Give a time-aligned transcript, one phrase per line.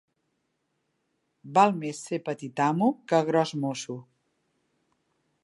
[1.57, 4.01] Val més ser petit amo que gros mosso.